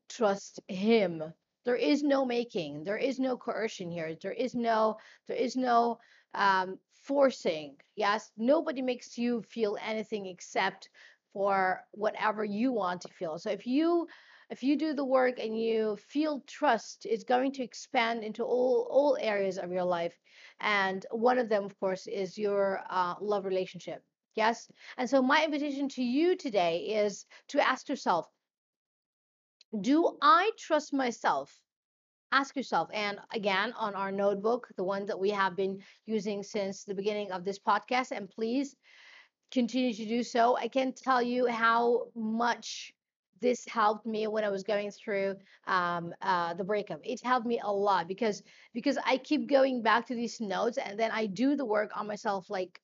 trust 0.08 0.60
him. 0.68 1.22
There 1.64 1.76
is 1.76 2.02
no 2.02 2.24
making. 2.24 2.84
There 2.84 2.96
is 2.96 3.18
no 3.18 3.36
coercion 3.36 3.90
here. 3.90 4.14
There 4.20 4.32
is 4.32 4.54
no 4.54 4.96
there 5.26 5.36
is 5.36 5.56
no 5.56 5.98
um, 6.34 6.78
forcing. 7.02 7.76
Yes? 7.96 8.30
Nobody 8.36 8.82
makes 8.82 9.16
you 9.18 9.42
feel 9.42 9.78
anything 9.82 10.26
except 10.26 10.88
for 11.32 11.82
whatever 11.92 12.44
you 12.44 12.72
want 12.72 13.00
to 13.00 13.08
feel 13.08 13.38
so 13.38 13.50
if 13.50 13.66
you 13.66 14.06
if 14.50 14.62
you 14.64 14.76
do 14.76 14.92
the 14.92 15.04
work 15.04 15.38
and 15.38 15.60
you 15.60 15.96
feel 15.96 16.42
trust 16.46 17.06
it's 17.06 17.24
going 17.24 17.52
to 17.52 17.62
expand 17.62 18.24
into 18.24 18.42
all 18.44 18.88
all 18.90 19.16
areas 19.20 19.58
of 19.58 19.70
your 19.70 19.84
life 19.84 20.16
and 20.60 21.06
one 21.10 21.38
of 21.38 21.48
them 21.48 21.64
of 21.64 21.78
course 21.78 22.06
is 22.06 22.36
your 22.38 22.80
uh, 22.90 23.14
love 23.20 23.44
relationship 23.44 24.02
yes 24.34 24.70
and 24.98 25.08
so 25.08 25.22
my 25.22 25.44
invitation 25.44 25.88
to 25.88 26.02
you 26.02 26.36
today 26.36 26.78
is 27.04 27.26
to 27.48 27.60
ask 27.60 27.88
yourself 27.88 28.28
do 29.78 30.16
I 30.20 30.50
trust 30.58 30.92
myself? 30.92 31.60
Ask 32.32 32.56
yourself. 32.56 32.88
And 32.92 33.18
again, 33.32 33.72
on 33.76 33.94
our 33.94 34.10
notebook, 34.10 34.68
the 34.76 34.84
one 34.84 35.06
that 35.06 35.18
we 35.18 35.30
have 35.30 35.56
been 35.56 35.80
using 36.06 36.42
since 36.42 36.84
the 36.84 36.94
beginning 36.94 37.30
of 37.32 37.44
this 37.44 37.58
podcast, 37.58 38.10
and 38.10 38.28
please 38.28 38.76
continue 39.50 39.92
to 39.94 40.06
do 40.06 40.22
so. 40.22 40.56
I 40.56 40.68
can't 40.68 40.96
tell 40.96 41.22
you 41.22 41.46
how 41.48 42.08
much 42.14 42.92
this 43.40 43.64
helped 43.66 44.06
me 44.06 44.26
when 44.26 44.44
I 44.44 44.50
was 44.50 44.62
going 44.62 44.90
through 44.90 45.36
um, 45.66 46.12
uh, 46.20 46.54
the 46.54 46.64
breakup. 46.64 47.00
It 47.04 47.20
helped 47.24 47.46
me 47.46 47.60
a 47.62 47.72
lot 47.72 48.06
because 48.06 48.42
because 48.74 48.98
I 49.04 49.16
keep 49.16 49.48
going 49.48 49.82
back 49.82 50.06
to 50.06 50.14
these 50.14 50.40
notes 50.40 50.78
and 50.78 50.98
then 50.98 51.10
I 51.10 51.26
do 51.26 51.56
the 51.56 51.64
work 51.64 51.90
on 51.96 52.06
myself 52.06 52.50
like 52.50 52.80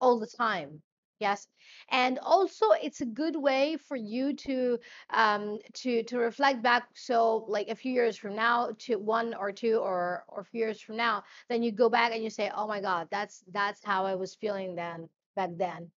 all 0.00 0.18
the 0.18 0.26
time. 0.26 0.82
Yes. 1.18 1.48
And 1.90 2.18
also 2.18 2.66
it's 2.82 3.00
a 3.00 3.06
good 3.06 3.36
way 3.36 3.78
for 3.78 3.96
you 3.96 4.34
to 4.34 4.78
um 5.10 5.58
to 5.74 6.02
to 6.04 6.18
reflect 6.18 6.62
back 6.62 6.88
so 6.94 7.46
like 7.48 7.68
a 7.68 7.74
few 7.74 7.92
years 7.92 8.18
from 8.18 8.36
now 8.36 8.72
to 8.80 8.96
one 8.96 9.32
or 9.34 9.50
two 9.50 9.78
or 9.78 10.24
or 10.28 10.44
few 10.44 10.60
years 10.60 10.80
from 10.80 10.96
now, 10.96 11.22
then 11.48 11.62
you 11.62 11.72
go 11.72 11.88
back 11.88 12.12
and 12.12 12.22
you 12.22 12.28
say, 12.30 12.50
"Oh 12.54 12.66
my 12.66 12.80
God, 12.82 13.08
that's 13.10 13.42
that's 13.50 13.82
how 13.82 14.04
I 14.04 14.14
was 14.14 14.34
feeling 14.34 14.74
then 14.74 15.08
back 15.36 15.50
then." 15.56 15.92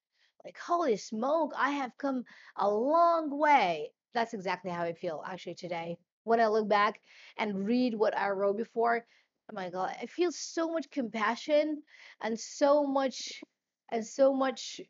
Like, 0.43 0.57
holy 0.57 0.97
smoke, 0.97 1.53
I 1.55 1.71
have 1.71 1.97
come 1.97 2.25
a 2.57 2.69
long 2.69 3.37
way. 3.37 3.93
That's 4.13 4.33
exactly 4.33 4.71
how 4.71 4.83
I 4.83 4.93
feel 4.93 5.23
actually 5.25 5.55
today. 5.55 5.97
When 6.23 6.39
I 6.41 6.47
look 6.47 6.67
back 6.69 7.01
and 7.37 7.65
read 7.65 7.93
what 7.95 8.17
I 8.17 8.29
wrote 8.31 8.57
before, 8.57 9.05
oh 9.49 9.53
my 9.53 9.69
God, 9.69 9.95
I 10.01 10.07
feel 10.07 10.31
so 10.31 10.69
much 10.71 10.89
compassion 10.89 11.83
and 12.21 12.39
so 12.39 12.85
much 12.85 13.43
and 13.89 14.05
so 14.05 14.33
much 14.33 14.81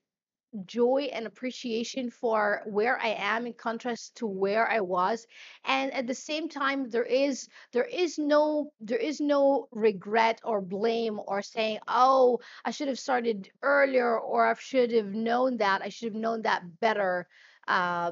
joy 0.65 1.09
and 1.13 1.25
appreciation 1.27 2.09
for 2.09 2.61
where 2.65 2.97
I 2.99 3.09
am 3.17 3.45
in 3.45 3.53
contrast 3.53 4.15
to 4.17 4.27
where 4.27 4.69
I 4.69 4.79
was. 4.81 5.25
And 5.65 5.93
at 5.93 6.07
the 6.07 6.15
same 6.15 6.49
time 6.49 6.89
there 6.89 7.03
is 7.05 7.47
there 7.73 7.85
is 7.85 8.17
no 8.17 8.71
there 8.79 8.97
is 8.97 9.19
no 9.19 9.67
regret 9.71 10.41
or 10.43 10.61
blame 10.61 11.19
or 11.27 11.41
saying 11.41 11.79
oh 11.87 12.39
I 12.65 12.71
should 12.71 12.87
have 12.87 12.99
started 12.99 13.49
earlier 13.61 14.17
or 14.19 14.47
I 14.47 14.55
should 14.55 14.91
have 14.91 15.13
known 15.13 15.57
that 15.57 15.81
I 15.81 15.89
should 15.89 16.13
have 16.13 16.21
known 16.21 16.41
that 16.43 16.63
better. 16.79 17.27
Uh, 17.67 18.11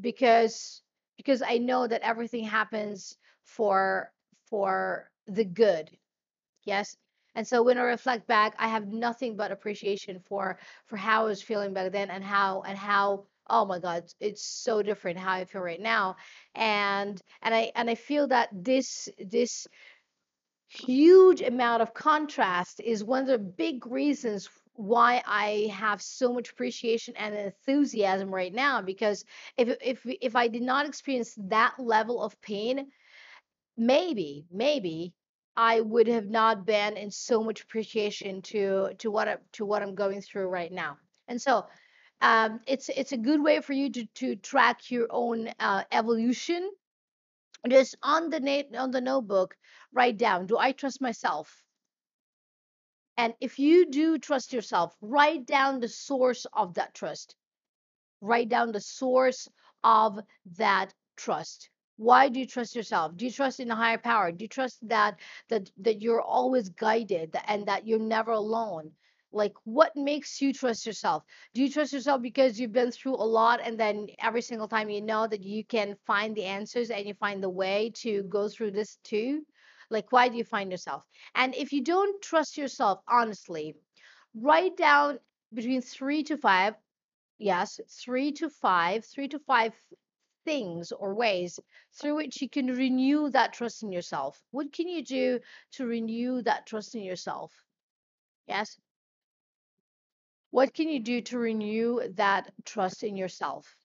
because 0.00 0.82
because 1.16 1.42
I 1.42 1.58
know 1.58 1.86
that 1.86 2.02
everything 2.02 2.44
happens 2.44 3.16
for 3.44 4.12
for 4.48 5.10
the 5.26 5.44
good. 5.44 5.90
Yes. 6.64 6.96
And 7.38 7.46
so 7.46 7.62
when 7.62 7.78
I 7.78 7.82
reflect 7.82 8.26
back, 8.26 8.56
I 8.58 8.66
have 8.66 8.88
nothing 8.88 9.36
but 9.36 9.52
appreciation 9.52 10.18
for 10.18 10.58
for 10.86 10.96
how 10.96 11.22
I 11.22 11.26
was 11.26 11.40
feeling 11.40 11.72
back 11.72 11.92
then 11.92 12.10
and 12.10 12.24
how 12.24 12.62
and 12.66 12.76
how 12.76 13.26
oh 13.48 13.64
my 13.64 13.78
God, 13.78 14.02
it's 14.18 14.42
so 14.42 14.82
different 14.82 15.20
how 15.20 15.34
I 15.34 15.44
feel 15.44 15.60
right 15.62 15.80
now. 15.80 16.16
And 16.56 17.22
and 17.42 17.54
I 17.54 17.70
and 17.76 17.88
I 17.88 17.94
feel 17.94 18.26
that 18.26 18.48
this 18.52 19.08
this 19.24 19.68
huge 20.66 21.40
amount 21.40 21.80
of 21.80 21.94
contrast 21.94 22.80
is 22.80 23.04
one 23.04 23.22
of 23.22 23.28
the 23.28 23.38
big 23.38 23.86
reasons 23.86 24.48
why 24.72 25.22
I 25.24 25.70
have 25.72 26.02
so 26.02 26.32
much 26.32 26.50
appreciation 26.50 27.14
and 27.16 27.36
enthusiasm 27.36 28.34
right 28.34 28.52
now 28.52 28.82
because 28.82 29.24
if 29.56 29.76
if 29.80 30.04
if 30.20 30.34
I 30.34 30.48
did 30.48 30.62
not 30.62 30.86
experience 30.86 31.36
that 31.38 31.74
level 31.78 32.20
of 32.20 32.40
pain 32.40 32.90
maybe 33.76 34.44
maybe 34.50 35.14
i 35.58 35.80
would 35.80 36.06
have 36.06 36.30
not 36.30 36.64
been 36.64 36.96
in 36.96 37.10
so 37.10 37.42
much 37.42 37.62
appreciation 37.62 38.40
to 38.42 38.94
to 38.98 39.10
what 39.10 39.28
I, 39.28 39.36
to 39.54 39.66
what 39.66 39.82
i'm 39.82 39.94
going 39.96 40.22
through 40.22 40.48
right 40.48 40.72
now. 40.72 40.98
And 41.26 41.42
so 41.42 41.66
um, 42.20 42.60
it's 42.66 42.88
it's 42.88 43.12
a 43.12 43.18
good 43.18 43.42
way 43.42 43.60
for 43.60 43.72
you 43.72 43.90
to 43.90 44.06
to 44.06 44.36
track 44.36 44.90
your 44.90 45.08
own 45.10 45.48
uh, 45.58 45.82
evolution. 45.92 46.70
Just 47.68 47.96
on 48.02 48.30
the 48.30 48.40
na- 48.40 48.78
on 48.80 48.92
the 48.92 49.00
notebook 49.00 49.56
write 49.92 50.16
down 50.16 50.46
do 50.46 50.56
i 50.56 50.72
trust 50.72 51.00
myself? 51.00 51.64
And 53.16 53.34
if 53.40 53.58
you 53.58 53.90
do 53.90 54.18
trust 54.18 54.52
yourself 54.52 54.96
write 55.00 55.44
down 55.44 55.80
the 55.80 55.88
source 55.88 56.46
of 56.52 56.74
that 56.74 56.94
trust. 56.94 57.34
Write 58.20 58.48
down 58.48 58.72
the 58.72 58.80
source 58.80 59.48
of 59.82 60.20
that 60.56 60.94
trust 61.16 61.70
why 61.98 62.30
do 62.30 62.40
you 62.40 62.46
trust 62.46 62.74
yourself? 62.76 63.16
Do 63.16 63.26
you 63.26 63.32
trust 63.32 63.60
in 63.60 63.70
a 63.70 63.76
higher 63.76 63.98
power? 63.98 64.32
Do 64.32 64.44
you 64.44 64.48
trust 64.48 64.88
that 64.88 65.20
that 65.50 65.70
that 65.78 66.02
you're 66.02 66.22
always 66.22 66.70
guided 66.70 67.36
and 67.46 67.66
that 67.66 67.86
you're 67.86 67.98
never 68.00 68.32
alone? 68.32 68.92
Like 69.32 69.54
what 69.64 69.96
makes 69.96 70.40
you 70.40 70.52
trust 70.54 70.86
yourself? 70.86 71.24
Do 71.54 71.62
you 71.62 71.70
trust 71.70 71.92
yourself 71.92 72.22
because 72.22 72.58
you've 72.60 72.72
been 72.72 72.92
through 72.92 73.16
a 73.16 73.30
lot 73.38 73.60
and 73.62 73.78
then 73.78 74.08
every 74.20 74.42
single 74.42 74.68
time 74.68 74.90
you 74.90 75.02
know 75.02 75.26
that 75.28 75.44
you 75.44 75.64
can 75.64 75.96
find 76.06 76.34
the 76.36 76.44
answers 76.44 76.90
and 76.90 77.06
you 77.06 77.14
find 77.14 77.42
the 77.42 77.50
way 77.50 77.92
to 77.96 78.22
go 78.24 78.48
through 78.48 78.72
this 78.72 78.96
too? 79.04 79.44
Like 79.90 80.12
why 80.12 80.28
do 80.28 80.36
you 80.38 80.44
find 80.44 80.70
yourself? 80.70 81.04
And 81.34 81.54
if 81.54 81.72
you 81.72 81.82
don't 81.84 82.22
trust 82.22 82.56
yourself 82.58 83.00
honestly 83.08 83.74
write 84.34 84.76
down 84.76 85.18
between 85.52 85.82
3 85.82 86.22
to 86.24 86.36
5 86.36 86.74
Yes, 87.38 87.80
three 87.88 88.32
to 88.32 88.48
five, 88.50 89.04
three 89.04 89.28
to 89.28 89.38
five 89.38 89.74
things 90.48 90.92
or 90.92 91.14
ways 91.14 91.60
through 91.92 92.16
which 92.16 92.40
you 92.40 92.48
can 92.48 92.68
renew 92.68 93.28
that 93.28 93.52
trust 93.52 93.82
in 93.82 93.92
yourself. 93.92 94.42
What 94.50 94.72
can 94.72 94.88
you 94.88 95.04
do 95.04 95.40
to 95.72 95.86
renew 95.86 96.40
that 96.42 96.64
trust 96.66 96.94
in 96.94 97.02
yourself? 97.02 97.52
Yes. 98.46 98.78
What 100.50 100.72
can 100.72 100.88
you 100.88 101.00
do 101.00 101.20
to 101.20 101.38
renew 101.38 102.00
that 102.14 102.50
trust 102.64 103.04
in 103.04 103.14
yourself? 103.14 103.76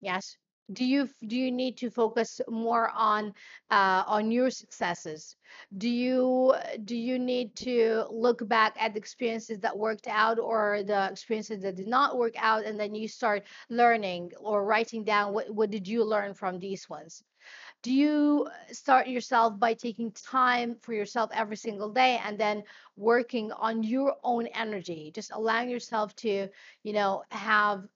Yes. 0.00 0.38
Do 0.72 0.84
you 0.84 1.08
do 1.26 1.36
you 1.36 1.50
need 1.50 1.76
to 1.78 1.90
focus 1.90 2.40
more 2.48 2.90
on 2.94 3.34
uh, 3.70 4.04
on 4.06 4.30
your 4.30 4.50
successes? 4.50 5.36
Do 5.76 5.88
you 5.88 6.54
do 6.84 6.96
you 6.96 7.18
need 7.18 7.56
to 7.56 8.04
look 8.10 8.46
back 8.48 8.76
at 8.78 8.94
the 8.94 8.98
experiences 8.98 9.58
that 9.60 9.76
worked 9.76 10.06
out 10.06 10.38
or 10.38 10.82
the 10.84 11.08
experiences 11.10 11.62
that 11.62 11.76
did 11.76 11.88
not 11.88 12.18
work 12.18 12.34
out, 12.36 12.64
and 12.64 12.78
then 12.78 12.94
you 12.94 13.08
start 13.08 13.46
learning 13.68 14.32
or 14.38 14.64
writing 14.64 15.04
down 15.04 15.32
what 15.32 15.50
what 15.50 15.70
did 15.70 15.88
you 15.88 16.04
learn 16.04 16.34
from 16.34 16.58
these 16.58 16.88
ones? 16.88 17.22
Do 17.82 17.92
you 17.92 18.48
start 18.70 19.08
yourself 19.08 19.58
by 19.58 19.74
taking 19.74 20.12
time 20.12 20.76
for 20.82 20.92
yourself 20.92 21.30
every 21.32 21.56
single 21.56 21.90
day 21.90 22.20
and 22.24 22.38
then 22.38 22.62
working 22.96 23.52
on 23.52 23.82
your 23.82 24.16
own 24.22 24.46
energy, 24.48 25.10
just 25.14 25.32
allowing 25.32 25.70
yourself 25.70 26.14
to, 26.16 26.48
you 26.82 26.92
know, 26.92 27.24
have 27.30 27.88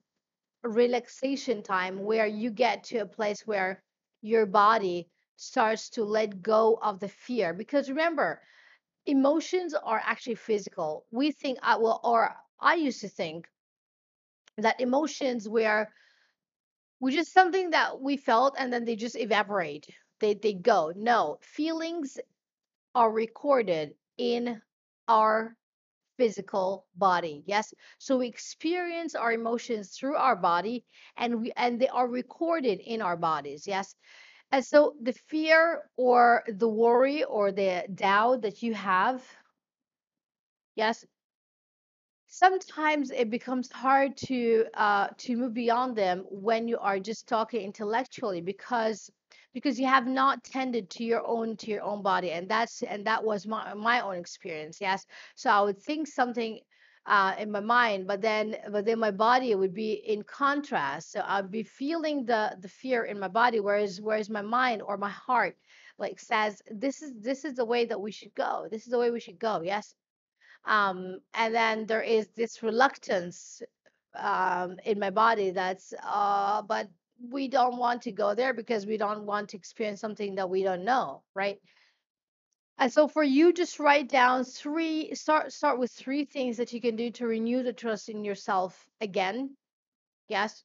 relaxation 0.69 1.63
time 1.63 2.03
where 2.05 2.27
you 2.27 2.51
get 2.51 2.85
to 2.85 2.99
a 2.99 3.07
place 3.07 3.47
where 3.47 3.83
your 4.23 4.47
body 4.47 5.09
starts 5.37 5.91
to 5.91 6.05
let 6.05 6.43
go 6.43 6.79
of 6.83 7.01
the 7.01 7.09
fear. 7.09 7.53
Because 7.53 7.89
remember 7.89 8.41
emotions 9.07 9.75
are 9.75 10.03
actually 10.05 10.37
physical. 10.37 11.07
We 11.11 11.33
think 11.33 11.59
uh, 11.63 11.67
i 11.73 11.77
will 11.77 12.01
or 12.05 12.35
i 12.61 12.75
used 12.75 13.01
to 13.01 13.09
think 13.09 13.49
that 14.59 14.81
emotions 14.81 15.49
were 15.49 15.89
were 17.01 17.11
just 17.11 17.33
something 17.33 17.71
that 17.71 18.01
we 18.01 18.17
felt 18.17 18.55
and 18.59 18.73
then 18.73 18.85
they 18.85 18.97
just 18.97 19.17
evaporate. 19.17 19.89
They 20.21 20.35
they 20.35 20.55
go. 20.55 20.93
No 20.97 21.39
feelings 21.43 22.19
are 22.95 23.11
recorded 23.11 23.95
in 24.19 24.63
our 25.09 25.57
physical 26.17 26.87
body 26.97 27.43
yes? 27.47 27.75
So 27.99 28.19
we 28.19 28.27
experience 28.29 29.15
our 29.15 29.33
emotions 29.33 29.91
through 29.97 30.17
our 30.17 30.37
body 30.37 30.85
and 31.17 31.41
we 31.41 31.53
and 31.57 31.81
they 31.81 31.89
are 31.89 32.09
recorded 32.09 32.81
in 32.81 33.03
our 33.03 33.17
bodies 33.17 33.67
yes? 33.67 33.95
And 34.53 34.65
so 34.65 34.95
the 35.03 35.13
fear 35.13 35.91
or 35.97 36.45
the 36.49 36.69
worry 36.69 37.25
or 37.25 37.53
the 37.53 37.87
doubt 37.95 38.43
that 38.43 38.63
you 38.63 38.75
have 38.75 39.23
yes? 40.77 41.05
Sometimes 42.27 43.11
it 43.11 43.31
becomes 43.31 43.71
hard 43.73 44.17
to 44.29 44.67
uh 44.75 45.09
to 45.19 45.37
move 45.37 45.55
beyond 45.55 45.97
them 45.97 46.27
when 46.31 46.69
you 46.69 46.79
are 46.79 46.99
just 46.99 47.27
talking 47.29 47.63
intellectually 47.63 48.43
because 48.43 49.11
because 49.55 49.81
you 49.81 49.87
have 49.87 50.07
not 50.07 50.45
tended 50.45 50.91
to 50.91 51.05
your 51.05 51.27
own 51.27 51.57
to 51.57 51.71
your 51.71 51.83
own 51.83 52.03
body 52.03 52.33
and 52.33 52.49
that's 52.49 52.83
and 52.83 53.07
that 53.07 53.25
was 53.25 53.47
my 53.47 53.75
my 53.75 54.01
own 54.01 54.17
experience 54.17 54.79
yes. 54.81 55.07
So 55.37 55.51
i 55.51 55.61
would 55.63 55.81
think 55.81 56.09
something 56.09 56.61
uh 57.07 57.35
in 57.39 57.51
my 57.51 57.61
mind 57.61 58.07
but 58.07 58.21
then 58.23 58.57
but 58.71 58.85
then 58.87 58.99
my 58.99 59.11
body 59.11 59.55
would 59.55 59.75
be 59.75 59.93
in 59.95 60.23
contrast. 60.25 61.13
So 61.13 61.23
i'd 61.27 61.51
be 61.51 61.63
feeling 61.63 62.27
the 62.27 62.57
the 62.61 62.69
fear 62.69 63.05
in 63.05 63.19
my 63.21 63.29
body 63.29 63.61
whereas 63.61 64.01
whereas 64.01 64.29
my 64.31 64.43
mind 64.43 64.83
or 64.83 64.97
my 64.99 65.11
heart 65.11 65.57
like 65.99 66.19
says 66.21 66.63
this 66.71 67.03
is 67.03 67.13
this 67.21 67.45
is 67.45 67.55
the 67.55 67.65
way 67.65 67.85
that 67.87 68.01
we 68.01 68.11
should 68.13 68.35
go. 68.35 68.67
This 68.71 68.83
is 68.85 68.91
the 68.91 68.99
way 68.99 69.11
we 69.11 69.21
should 69.21 69.39
go 69.39 69.63
yes? 69.63 69.95
Um, 70.67 71.21
and 71.35 71.55
then 71.55 71.87
there 71.87 72.03
is 72.03 72.29
this 72.37 72.63
reluctance 72.63 73.63
um, 74.17 74.77
in 74.85 74.99
my 74.99 75.11
body 75.11 75.51
that's 75.51 75.93
uh, 76.03 76.63
but 76.63 76.89
we 77.31 77.49
don't 77.49 77.77
want 77.77 78.03
to 78.03 78.13
go 78.13 78.35
there 78.35 78.53
because 78.55 78.87
we 78.87 78.97
don't 78.97 79.27
want 79.27 79.51
to 79.51 79.57
experience 79.57 80.01
something 80.01 80.35
that 80.37 80.51
we 80.51 80.63
don't 80.63 80.85
know 80.85 81.23
right? 81.35 81.59
And 82.79 82.93
so 82.93 83.07
for 83.07 83.23
you 83.23 83.53
just 83.53 83.79
write 83.79 84.09
down 84.09 84.45
three 84.45 85.15
start 85.15 85.53
start 85.53 85.79
with 85.79 85.93
three 85.93 86.25
things 86.25 86.57
that 86.57 86.73
you 86.73 86.81
can 86.81 86.97
do 86.97 87.11
to 87.13 87.27
renew 87.27 87.63
the 87.63 87.73
trust 87.73 88.09
in 88.09 88.25
yourself 88.25 88.89
again 89.01 89.57
yes? 90.29 90.65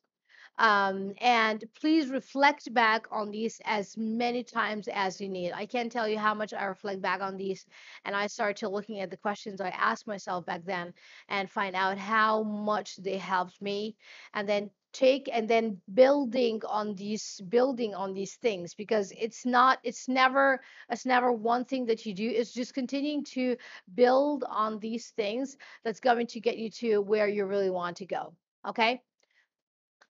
Um, 0.57 1.13
and 1.21 1.63
please 1.79 2.09
reflect 2.09 2.73
back 2.73 3.07
on 3.11 3.31
these 3.31 3.61
as 3.63 3.95
many 3.97 4.43
times 4.43 4.89
as 4.89 5.21
you 5.21 5.29
need. 5.29 5.53
I 5.53 5.65
can't 5.65 5.91
tell 5.91 6.07
you 6.07 6.17
how 6.19 6.33
much 6.33 6.53
I 6.53 6.65
reflect 6.65 7.01
back 7.01 7.21
on 7.21 7.37
these, 7.37 7.65
and 8.03 8.13
I 8.13 8.27
start 8.27 8.57
to 8.57 8.69
looking 8.69 8.99
at 8.99 9.09
the 9.09 9.17
questions 9.17 9.61
I 9.61 9.69
asked 9.69 10.05
myself 10.05 10.45
back 10.45 10.65
then 10.65 10.93
and 11.29 11.49
find 11.49 11.77
out 11.77 11.97
how 11.97 12.43
much 12.43 12.97
they 12.97 13.17
helped 13.17 13.61
me, 13.61 13.95
and 14.33 14.49
then 14.49 14.69
take 14.93 15.29
and 15.31 15.47
then 15.47 15.79
building 15.93 16.61
on 16.67 16.95
these 16.95 17.41
building 17.49 17.93
on 17.95 18.13
these 18.13 18.35
things 18.35 18.73
because 18.73 19.13
it's 19.17 19.45
not 19.45 19.79
it's 19.83 20.07
never 20.07 20.59
it's 20.89 21.05
never 21.05 21.31
one 21.31 21.63
thing 21.65 21.85
that 21.85 22.05
you 22.05 22.13
do 22.13 22.29
it's 22.29 22.53
just 22.53 22.73
continuing 22.73 23.23
to 23.23 23.55
build 23.95 24.43
on 24.49 24.79
these 24.79 25.09
things 25.11 25.57
that's 25.83 25.99
going 25.99 26.27
to 26.27 26.39
get 26.39 26.57
you 26.57 26.69
to 26.69 26.99
where 27.01 27.27
you 27.27 27.45
really 27.45 27.69
want 27.69 27.97
to 27.97 28.05
go 28.05 28.33
okay 28.67 29.01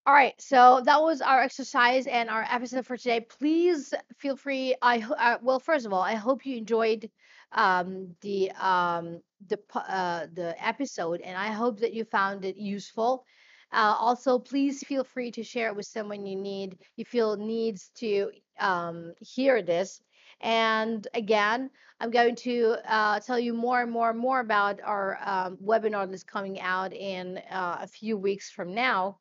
all 0.05 0.13
right, 0.15 0.33
so 0.41 0.81
that 0.85 1.01
was 1.01 1.21
our 1.21 1.39
exercise 1.39 2.07
and 2.07 2.29
our 2.29 2.43
episode 2.49 2.85
for 2.87 2.97
today. 2.97 3.19
Please 3.19 3.93
feel 4.17 4.35
free. 4.35 4.73
I 4.81 4.99
uh, 5.01 5.37
well, 5.43 5.59
first 5.59 5.85
of 5.85 5.93
all, 5.93 6.01
I 6.01 6.15
hope 6.15 6.47
you 6.47 6.57
enjoyed 6.57 7.11
um, 7.51 8.15
the 8.21 8.51
um, 8.53 9.21
the 9.47 9.59
uh, 9.75 10.25
the 10.33 10.55
episode, 10.65 11.21
and 11.21 11.37
I 11.37 11.47
hope 11.47 11.79
that 11.81 11.93
you 11.93 12.05
found 12.05 12.43
it 12.43 12.55
useful. 12.57 13.23
Uh, 13.71 13.95
also, 13.99 14.39
please 14.39 14.83
feel 14.83 15.03
free 15.03 15.31
to 15.31 15.43
share 15.43 15.67
it 15.69 15.75
with 15.75 15.85
someone 15.85 16.25
you 16.25 16.35
need 16.35 16.77
you 16.95 17.05
feel 17.05 17.37
needs 17.37 17.89
to 17.95 18.31
um, 18.59 19.13
hear 19.19 19.61
this. 19.61 20.01
And 20.41 21.07
again, 21.13 21.69
I'm 21.99 22.11
going 22.11 22.35
to 22.37 22.77
uh, 22.85 23.19
tell 23.19 23.39
you 23.39 23.53
more 23.53 23.81
and 23.81 23.91
more 23.91 24.09
and 24.09 24.19
more 24.19 24.39
about 24.39 24.79
our 24.83 25.17
um, 25.23 25.57
webinar 25.57 26.09
that's 26.09 26.23
coming 26.23 26.59
out 26.59 26.93
in 26.93 27.37
uh, 27.51 27.77
a 27.81 27.87
few 27.87 28.17
weeks 28.17 28.49
from 28.51 28.73
now 28.73 29.19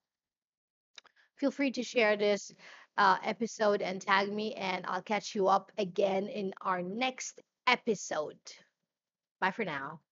Feel 1.37 1.50
free 1.50 1.70
to 1.72 1.82
share 1.82 2.16
this 2.16 2.52
uh, 2.96 3.18
episode 3.22 3.80
and 3.80 4.00
tag 4.02 4.32
me, 4.32 4.54
and 4.54 4.84
I'll 4.87 5.02
catch 5.02 5.34
you 5.34 5.48
up 5.48 5.72
again 5.78 6.26
in 6.28 6.52
our 6.61 6.82
next 6.82 7.40
episode. 7.66 8.38
Bye 9.40 9.52
for 9.52 9.64
now. 9.64 10.08